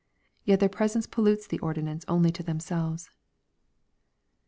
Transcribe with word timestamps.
Yet 0.45 0.59
their 0.59 0.67
presence 0.67 1.05
pollutes 1.05 1.45
the 1.45 1.59
ordinance 1.59 2.05
only 2.07 2.31
to 2.31 2.41
themselves." 2.41 3.11